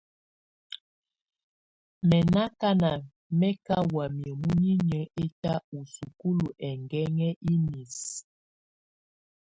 Mɛ̀ 2.07 2.21
nà 2.33 2.41
akana 2.49 2.91
mɛ 3.39 3.49
ka 3.65 3.75
wamɛ̀á 3.93 4.37
munyinyǝ 4.41 4.99
ɛta 5.23 5.53
u 5.75 5.79
sukulu 5.95 6.47
ɛkɛŋɛ 6.69 7.29
inisǝ. 7.51 8.13